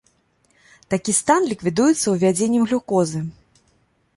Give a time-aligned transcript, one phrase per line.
[0.93, 3.19] Такі стан ліквідуецца увядзеннем глюкозы.